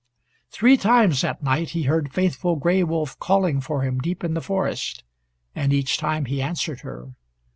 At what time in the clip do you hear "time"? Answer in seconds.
5.99-6.25